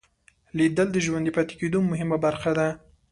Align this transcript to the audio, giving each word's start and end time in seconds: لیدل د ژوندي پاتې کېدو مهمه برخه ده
لیدل 0.57 0.87
د 0.93 0.97
ژوندي 1.05 1.31
پاتې 1.37 1.53
کېدو 1.59 1.79
مهمه 1.91 2.17
برخه 2.25 2.51
ده 2.57 2.67